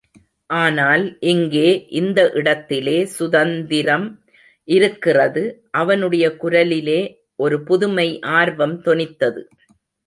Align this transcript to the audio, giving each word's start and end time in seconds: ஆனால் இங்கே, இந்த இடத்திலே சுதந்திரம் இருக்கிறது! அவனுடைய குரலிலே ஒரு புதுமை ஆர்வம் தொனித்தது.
ஆனால் 0.49 1.03
இங்கே, 1.31 1.67
இந்த 1.91 2.19
இடத்திலே 2.39 2.97
சுதந்திரம் 3.11 4.07
இருக்கிறது! 4.67 5.43
அவனுடைய 5.81 6.25
குரலிலே 6.41 7.01
ஒரு 7.39 7.59
புதுமை 7.63 8.09
ஆர்வம் 8.39 8.77
தொனித்தது. 8.83 9.43